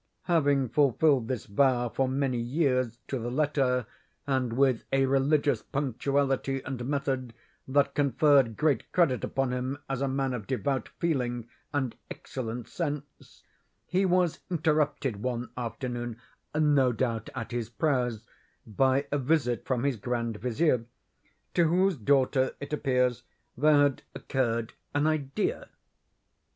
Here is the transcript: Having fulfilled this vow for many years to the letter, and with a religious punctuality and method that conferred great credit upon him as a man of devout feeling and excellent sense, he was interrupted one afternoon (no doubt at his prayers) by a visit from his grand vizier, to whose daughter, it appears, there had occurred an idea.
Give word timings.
Having 0.23 0.69
fulfilled 0.69 1.27
this 1.27 1.45
vow 1.45 1.87
for 1.87 2.07
many 2.07 2.39
years 2.39 2.97
to 3.07 3.19
the 3.19 3.29
letter, 3.29 3.85
and 4.25 4.53
with 4.53 4.83
a 4.91 5.05
religious 5.05 5.61
punctuality 5.61 6.59
and 6.63 6.83
method 6.85 7.35
that 7.67 7.93
conferred 7.93 8.57
great 8.57 8.91
credit 8.91 9.23
upon 9.23 9.53
him 9.53 9.77
as 9.87 10.01
a 10.01 10.07
man 10.07 10.33
of 10.33 10.47
devout 10.47 10.89
feeling 10.97 11.47
and 11.71 11.93
excellent 12.09 12.67
sense, 12.67 13.43
he 13.85 14.03
was 14.03 14.39
interrupted 14.49 15.21
one 15.21 15.51
afternoon 15.55 16.17
(no 16.59 16.91
doubt 16.91 17.29
at 17.35 17.51
his 17.51 17.69
prayers) 17.69 18.23
by 18.65 19.05
a 19.11 19.19
visit 19.19 19.67
from 19.67 19.83
his 19.83 19.97
grand 19.97 20.37
vizier, 20.37 20.85
to 21.53 21.65
whose 21.65 21.95
daughter, 21.95 22.55
it 22.59 22.73
appears, 22.73 23.21
there 23.55 23.83
had 23.83 24.01
occurred 24.15 24.73
an 24.95 25.05
idea. 25.05 25.69